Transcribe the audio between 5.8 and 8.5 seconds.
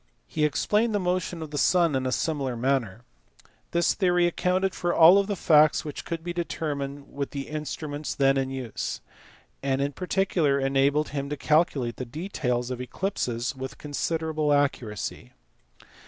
which could be determined with the instruments then in